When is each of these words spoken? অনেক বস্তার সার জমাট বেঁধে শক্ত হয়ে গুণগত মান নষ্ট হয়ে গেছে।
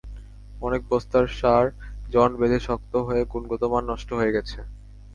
অনেক 0.61 0.81
বস্তার 0.89 1.25
সার 1.39 1.65
জমাট 2.09 2.31
বেঁধে 2.39 2.59
শক্ত 2.67 2.93
হয়ে 3.07 3.21
গুণগত 3.31 3.61
মান 3.71 3.83
নষ্ট 3.91 4.09
হয়ে 4.13 4.35
গেছে। 4.35 4.59